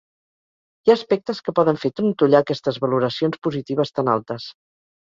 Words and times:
Hi 0.87 0.93
ha 0.93 0.95
aspectes 0.99 1.43
que 1.49 1.53
poden 1.61 1.79
fer 1.83 1.93
trontollar 2.01 2.43
aquestes 2.47 2.81
valoracions 2.87 3.41
positives 3.51 3.97
tan 4.01 4.15
altes. 4.19 4.53